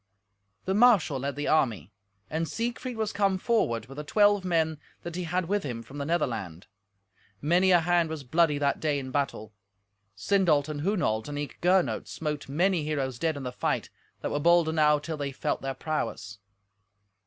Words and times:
The 0.65 0.73
marshal 0.73 1.19
led 1.19 1.35
the 1.35 1.47
army, 1.47 1.91
and 2.27 2.47
Siegfried 2.49 2.97
was 2.97 3.13
come 3.13 3.37
forward 3.37 3.85
with 3.85 3.97
the 3.97 4.03
twelve 4.03 4.43
men 4.43 4.79
that 5.03 5.15
he 5.15 5.25
had 5.25 5.45
with 5.47 5.61
him 5.61 5.83
from 5.83 5.99
the 5.99 6.05
Netherland. 6.07 6.65
Many 7.39 7.69
a 7.69 7.81
hand 7.81 8.09
was 8.09 8.23
bloody 8.23 8.57
that 8.57 8.79
day 8.79 8.97
in 8.97 9.05
the 9.05 9.11
battle. 9.11 9.53
Sindolt 10.15 10.67
and 10.67 10.81
Hunolt 10.81 11.27
and 11.27 11.37
eke 11.37 11.61
Gernot 11.61 12.07
smote 12.07 12.49
many 12.49 12.83
heroes 12.83 13.19
dead 13.19 13.37
in 13.37 13.43
the 13.43 13.51
fight, 13.51 13.91
that 14.21 14.31
were 14.31 14.39
bold 14.39 14.67
enow 14.67 14.97
till 14.97 15.17
they 15.17 15.31
felt 15.31 15.61
their 15.61 15.75
prowess. 15.75 16.39